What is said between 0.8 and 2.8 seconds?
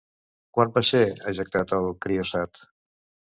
ser ejectat el CryoSat?